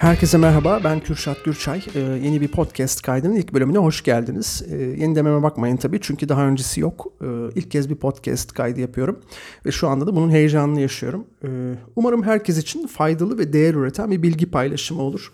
[0.00, 1.82] Herkese merhaba, ben Kürşat Gürçay.
[1.94, 4.62] Ee, yeni bir podcast kaydının ilk bölümüne hoş geldiniz.
[4.70, 7.06] Ee, yeni dememe bakmayın tabii çünkü daha öncesi yok.
[7.22, 9.20] Ee, ilk kez bir podcast kaydı yapıyorum
[9.66, 11.24] ve şu anda da bunun heyecanını yaşıyorum.
[11.44, 11.48] Ee,
[11.96, 15.32] umarım herkes için faydalı ve değer üreten bir bilgi paylaşımı olur.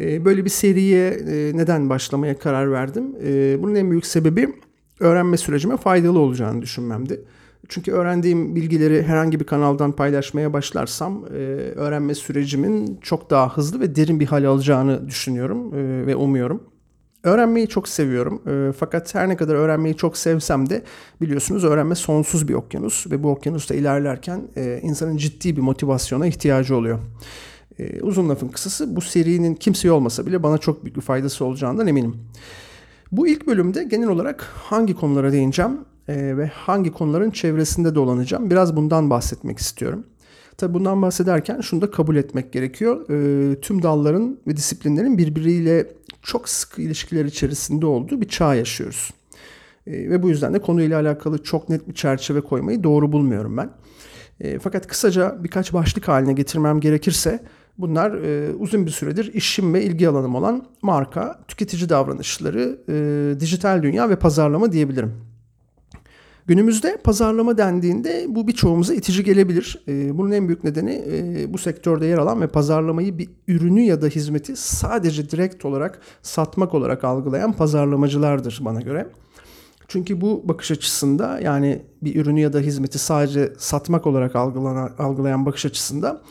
[0.00, 3.16] Ee, böyle bir seriye e, neden başlamaya karar verdim?
[3.24, 4.54] Ee, bunun en büyük sebebi
[5.00, 7.24] öğrenme sürecime faydalı olacağını düşünmemdi.
[7.68, 11.36] Çünkü öğrendiğim bilgileri herhangi bir kanaldan paylaşmaya başlarsam e,
[11.76, 16.62] öğrenme sürecimin çok daha hızlı ve derin bir hal alacağını düşünüyorum e, ve umuyorum.
[17.22, 20.82] Öğrenmeyi çok seviyorum e, fakat her ne kadar öğrenmeyi çok sevsem de
[21.20, 26.76] biliyorsunuz öğrenme sonsuz bir okyanus ve bu okyanusta ilerlerken e, insanın ciddi bir motivasyona ihtiyacı
[26.76, 26.98] oluyor.
[27.78, 31.86] E, uzun lafın kısası bu serinin kimseye olmasa bile bana çok büyük bir faydası olacağından
[31.86, 32.16] eminim.
[33.12, 38.50] Bu ilk bölümde genel olarak hangi konulara değineceğim e, ve hangi konuların çevresinde dolanacağım.
[38.50, 40.06] Biraz bundan bahsetmek istiyorum.
[40.56, 43.10] Tabi bundan bahsederken şunu da kabul etmek gerekiyor.
[43.10, 45.86] E, tüm dalların ve disiplinlerin birbiriyle
[46.22, 49.10] çok sıkı ilişkiler içerisinde olduğu bir çağ yaşıyoruz.
[49.86, 53.70] E, ve bu yüzden de konuyla alakalı çok net bir çerçeve koymayı doğru bulmuyorum ben.
[54.40, 57.40] E, fakat kısaca birkaç başlık haline getirmem gerekirse
[57.78, 63.82] bunlar e, uzun bir süredir işim ve ilgi alanım olan marka, tüketici davranışları, e, dijital
[63.82, 65.33] dünya ve pazarlama diyebilirim.
[66.46, 69.84] Günümüzde pazarlama dendiğinde bu birçoğumuza itici gelebilir.
[69.88, 74.02] Ee, bunun en büyük nedeni e, bu sektörde yer alan ve pazarlamayı bir ürünü ya
[74.02, 79.06] da hizmeti sadece direkt olarak satmak olarak algılayan pazarlamacılardır bana göre.
[79.88, 84.36] Çünkü bu bakış açısında yani bir ürünü ya da hizmeti sadece satmak olarak
[84.98, 86.22] algılayan bakış açısında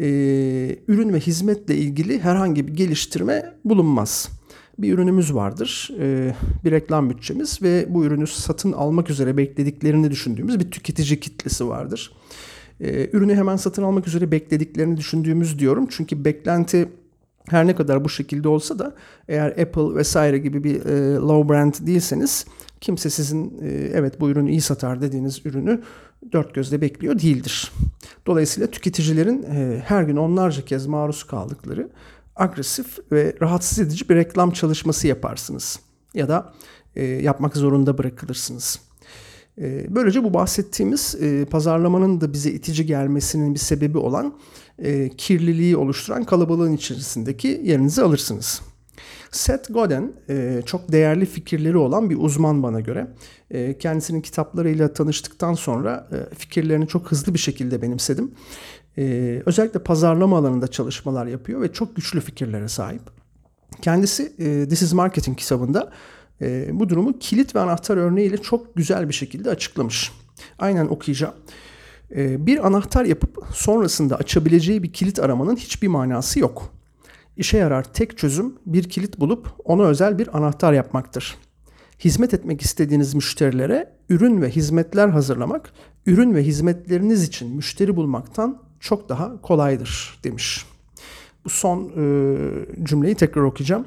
[0.00, 0.06] e,
[0.88, 4.39] ürün ve hizmetle ilgili herhangi bir geliştirme bulunmaz
[4.82, 5.90] bir ürünümüz vardır.
[6.00, 11.68] E, bir reklam bütçemiz ve bu ürünü satın almak üzere beklediklerini düşündüğümüz bir tüketici kitlesi
[11.68, 12.12] vardır.
[12.80, 15.86] E, ürünü hemen satın almak üzere beklediklerini düşündüğümüz diyorum.
[15.90, 16.88] Çünkü beklenti
[17.48, 18.94] her ne kadar bu şekilde olsa da
[19.28, 22.46] eğer Apple vesaire gibi bir e, low brand değilseniz
[22.80, 25.80] kimse sizin e, evet bu ürünü iyi satar dediğiniz ürünü
[26.32, 27.72] dört gözle bekliyor değildir.
[28.26, 31.88] Dolayısıyla tüketicilerin e, her gün onlarca kez maruz kaldıkları
[32.40, 35.80] agresif ve rahatsız edici bir reklam çalışması yaparsınız.
[36.14, 36.52] Ya da
[36.96, 38.80] e, yapmak zorunda bırakılırsınız.
[39.58, 44.38] E, böylece bu bahsettiğimiz e, pazarlamanın da bize itici gelmesinin bir sebebi olan
[44.78, 48.62] e, kirliliği oluşturan kalabalığın içerisindeki yerinizi alırsınız.
[49.30, 53.06] Seth Godin e, çok değerli fikirleri olan bir uzman bana göre.
[53.50, 58.30] E, kendisinin kitaplarıyla tanıştıktan sonra e, fikirlerini çok hızlı bir şekilde benimsedim
[58.98, 63.02] e, özellikle pazarlama alanında çalışmalar yapıyor ve çok güçlü fikirlere sahip.
[63.82, 65.92] Kendisi e, This is Marketing kitabında
[66.42, 70.12] e, bu durumu kilit ve anahtar örneğiyle çok güzel bir şekilde açıklamış.
[70.58, 71.34] Aynen okuyacağım.
[72.16, 76.72] E, bir anahtar yapıp sonrasında açabileceği bir kilit aramanın hiçbir manası yok.
[77.36, 81.36] İşe yarar tek çözüm bir kilit bulup ona özel bir anahtar yapmaktır.
[81.98, 85.72] Hizmet etmek istediğiniz müşterilere ürün ve hizmetler hazırlamak,
[86.06, 90.66] ürün ve hizmetleriniz için müşteri bulmaktan çok daha kolaydır demiş.
[91.44, 92.36] Bu son e,
[92.84, 93.86] cümleyi tekrar okuyacağım.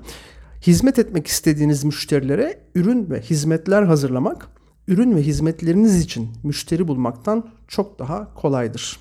[0.62, 4.48] Hizmet etmek istediğiniz müşterilere ürün ve hizmetler hazırlamak,
[4.88, 9.00] ürün ve hizmetleriniz için müşteri bulmaktan çok daha kolaydır.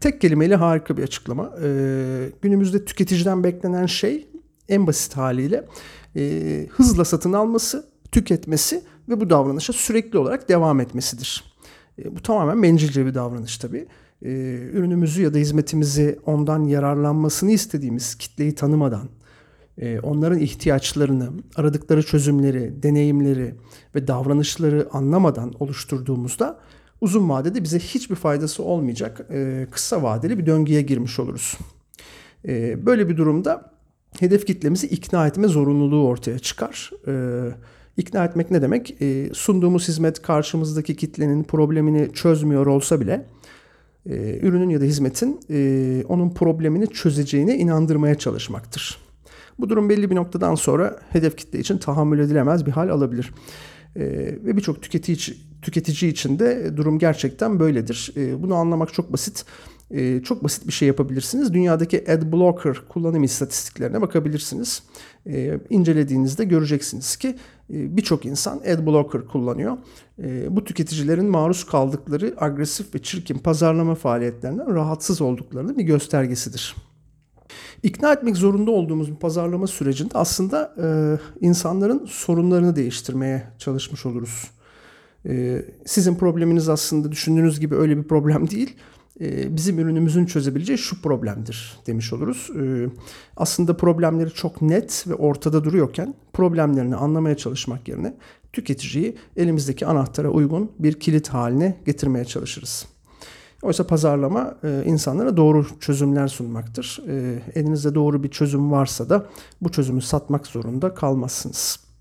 [0.00, 1.52] Tek kelimeyle harika bir açıklama.
[1.62, 4.28] Ee, günümüzde tüketiciden beklenen şey
[4.68, 5.66] en basit haliyle
[6.16, 11.51] e, hızla satın alması, tüketmesi ve bu davranışa sürekli olarak devam etmesidir.
[11.98, 13.86] E, bu tamamen bencilce bir davranış tabii
[14.22, 14.30] e,
[14.72, 19.08] ürünümüzü ya da hizmetimizi ondan yararlanmasını istediğimiz kitleyi tanımadan,
[19.78, 23.54] e, onların ihtiyaçlarını, aradıkları çözümleri, deneyimleri
[23.94, 26.58] ve davranışları anlamadan oluşturduğumuzda
[27.00, 31.58] uzun vadede bize hiçbir faydası olmayacak e, kısa vadeli bir döngüye girmiş oluruz.
[32.48, 33.72] E, böyle bir durumda
[34.20, 36.90] hedef kitlemizi ikna etme zorunluluğu ortaya çıkar.
[37.06, 37.12] E,
[37.96, 39.02] ikna etmek ne demek?
[39.02, 43.26] E, sunduğumuz hizmet karşımızdaki kitlenin problemini çözmüyor olsa bile
[44.06, 48.98] e, ürünün ya da hizmetin e, onun problemini çözeceğine inandırmaya çalışmaktır.
[49.58, 53.32] Bu durum belli bir noktadan sonra hedef kitle için tahammül edilemez bir hal alabilir.
[53.96, 54.02] E,
[54.44, 58.12] ve birçok tüketici, tüketici için de durum gerçekten böyledir.
[58.16, 59.44] E, bunu anlamak çok basit.
[59.90, 61.54] E, çok basit bir şey yapabilirsiniz.
[61.54, 64.82] Dünyadaki AdBlocker kullanım istatistiklerine bakabilirsiniz.
[65.26, 67.28] E, incelediğinizde göreceksiniz ki
[67.70, 69.76] e, birçok insan AdBlocker kullanıyor.
[70.22, 76.76] E, bu tüketicilerin maruz kaldıkları agresif ve çirkin pazarlama faaliyetlerinden rahatsız olduklarının bir göstergesidir.
[77.82, 80.86] İkna etmek zorunda olduğumuz bir pazarlama sürecinde aslında e,
[81.46, 84.50] insanların sorunlarını değiştirmeye çalışmış oluruz.
[85.26, 88.76] E, sizin probleminiz aslında düşündüğünüz gibi öyle bir problem değil
[89.20, 92.50] e, bizim ürünümüzün çözebileceği şu problemdir demiş oluruz.
[92.62, 92.88] E,
[93.36, 98.14] aslında problemleri çok net ve ortada duruyorken problemlerini anlamaya çalışmak yerine
[98.52, 102.86] tüketiciyi elimizdeki anahtara uygun bir kilit haline getirmeye çalışırız.
[103.62, 107.02] Oysa pazarlama e, insanlara doğru çözümler sunmaktır.
[107.08, 109.26] E, elinizde doğru bir çözüm varsa da
[109.60, 111.91] bu çözümü satmak zorunda kalmazsınız.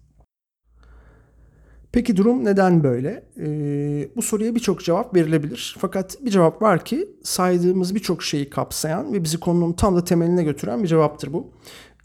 [1.91, 3.23] Peki durum neden böyle?
[3.39, 5.75] Ee, bu soruya birçok cevap verilebilir.
[5.79, 10.43] Fakat bir cevap var ki saydığımız birçok şeyi kapsayan ve bizi konunun tam da temeline
[10.43, 11.51] götüren bir cevaptır bu.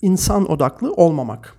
[0.03, 1.55] İnsan odaklı olmamak.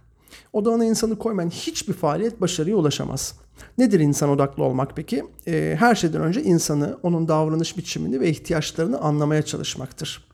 [0.54, 3.36] Odağına insanı koymayan hiçbir faaliyet başarıya ulaşamaz.
[3.78, 5.24] Nedir insan odaklı olmak peki?
[5.48, 10.27] Ee, her şeyden önce insanı, onun davranış biçimini ve ihtiyaçlarını anlamaya çalışmaktır.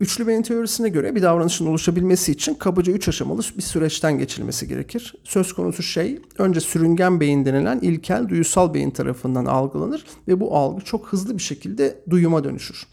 [0.00, 5.14] Üçlü beyin teorisine göre bir davranışın oluşabilmesi için kabaca üç aşamalı bir süreçten geçilmesi gerekir.
[5.24, 10.84] Söz konusu şey önce sürüngen beyin denilen ilkel duyusal beyin tarafından algılanır ve bu algı
[10.84, 12.86] çok hızlı bir şekilde duyuma dönüşür.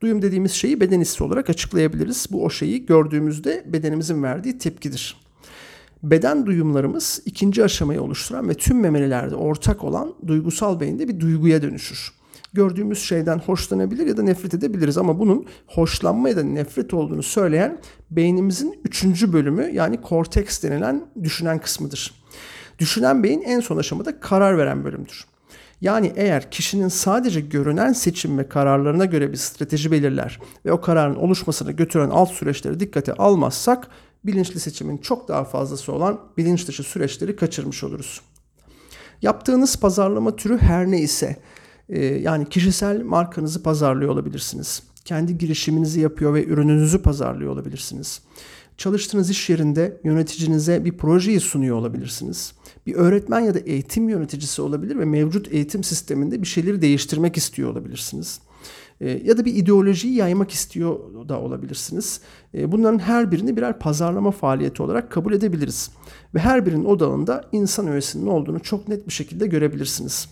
[0.00, 2.26] Duyum dediğimiz şeyi beden hissi olarak açıklayabiliriz.
[2.30, 5.16] Bu o şeyi gördüğümüzde bedenimizin verdiği tepkidir.
[6.02, 12.23] Beden duyumlarımız ikinci aşamayı oluşturan ve tüm memelilerde ortak olan duygusal beyinde bir duyguya dönüşür
[12.54, 17.80] gördüğümüz şeyden hoşlanabilir ya da nefret edebiliriz ama bunun hoşlanma ya da nefret olduğunu söyleyen
[18.10, 22.24] beynimizin üçüncü bölümü yani korteks denilen düşünen kısmıdır.
[22.78, 25.24] Düşünen beyin en son aşamada karar veren bölümdür.
[25.80, 31.14] Yani eğer kişinin sadece görünen seçim ve kararlarına göre bir strateji belirler ve o kararın
[31.14, 33.88] oluşmasına götüren alt süreçleri dikkate almazsak
[34.24, 38.20] bilinçli seçimin çok daha fazlası olan bilinç dışı süreçleri kaçırmış oluruz.
[39.22, 41.36] Yaptığınız pazarlama türü her ne ise
[42.20, 44.82] yani kişisel markanızı pazarlıyor olabilirsiniz.
[45.04, 48.20] Kendi girişiminizi yapıyor ve ürününüzü pazarlıyor olabilirsiniz.
[48.76, 52.52] Çalıştığınız iş yerinde yöneticinize bir projeyi sunuyor olabilirsiniz.
[52.86, 57.70] Bir öğretmen ya da eğitim yöneticisi olabilir ve mevcut eğitim sisteminde bir şeyleri değiştirmek istiyor
[57.70, 58.40] olabilirsiniz.
[59.00, 60.98] Ee, ya da bir ideolojiyi yaymak istiyor
[61.28, 62.20] da olabilirsiniz.
[62.54, 65.90] Ee, bunların her birini birer pazarlama faaliyeti olarak kabul edebiliriz.
[66.34, 70.28] Ve her birinin odağında insan öğesinin olduğunu çok net bir şekilde görebilirsiniz.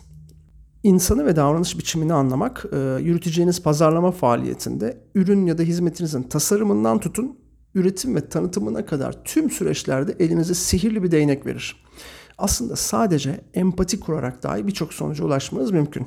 [0.83, 7.39] İnsanı ve davranış biçimini anlamak, e, yürüteceğiniz pazarlama faaliyetinde ürün ya da hizmetinizin tasarımından tutun,
[7.75, 11.85] üretim ve tanıtımına kadar tüm süreçlerde elinize sihirli bir değnek verir.
[12.39, 16.07] Aslında sadece empati kurarak dahi birçok sonuca ulaşmanız mümkün.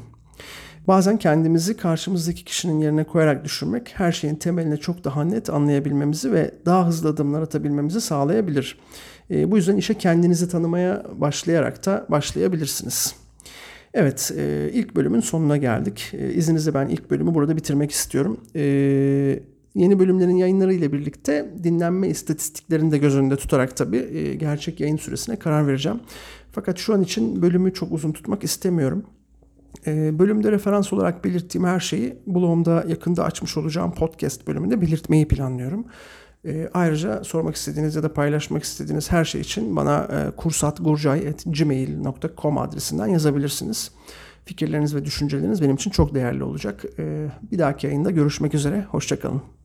[0.88, 6.52] Bazen kendimizi karşımızdaki kişinin yerine koyarak düşünmek her şeyin temeline çok daha net anlayabilmemizi ve
[6.66, 8.80] daha hızlı adımlar atabilmemizi sağlayabilir.
[9.32, 13.25] E, bu yüzden işe kendinizi tanımaya başlayarak da başlayabilirsiniz.
[13.98, 16.12] Evet, e, ilk bölümün sonuna geldik.
[16.14, 18.38] E, izninizle ben ilk bölümü burada bitirmek istiyorum.
[18.56, 18.64] E,
[19.76, 24.98] yeni bölümlerin yayınları ile birlikte dinlenme istatistiklerini de göz önünde tutarak tabii e, gerçek yayın
[24.98, 26.00] süresine karar vereceğim.
[26.52, 29.04] Fakat şu an için bölümü çok uzun tutmak istemiyorum.
[29.88, 35.86] E, bölümde referans olarak belirttiğim her şeyi blogumda yakında açmış olacağım podcast bölümünde belirtmeyi planlıyorum.
[36.46, 43.08] E, ayrıca sormak istediğiniz ya da paylaşmak istediğiniz her şey için bana e, kursatgurcay.gmail.com adresinden
[43.08, 43.92] yazabilirsiniz.
[44.46, 46.84] Fikirleriniz ve düşünceleriniz benim için çok değerli olacak.
[47.00, 48.84] E, bir dahaki yayında görüşmek üzere.
[48.84, 49.56] Hoşçakalın.